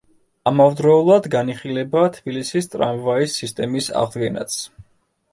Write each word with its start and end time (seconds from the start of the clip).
ამავდროულად 0.51 1.25
განიხილება 1.33 2.05
თბილისის 2.15 2.69
ტრამვაის 2.75 3.35
სისტემის 3.43 3.91
აღდგენაც. 4.01 4.57